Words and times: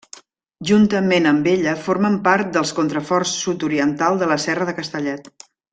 Juntament 0.69 1.27
amb 1.31 1.49
ella 1.51 1.75
formen 1.89 2.17
part 2.29 2.51
dels 2.57 2.73
contraforts 2.81 3.37
sud-oriental 3.45 4.21
de 4.25 4.31
la 4.35 4.43
Serra 4.49 4.71
de 4.73 4.79
Castellet. 4.81 5.35